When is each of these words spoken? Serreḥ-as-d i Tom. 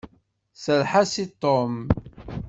Serreḥ-as-d 0.63 1.21
i 1.23 1.25
Tom. 1.41 1.75